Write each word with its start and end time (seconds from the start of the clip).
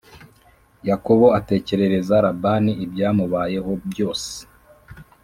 Yakobo 0.89 1.25
atekerereza 1.39 2.15
Labani 2.25 2.71
ibyamubayeho 2.85 3.71
byose 3.89 4.31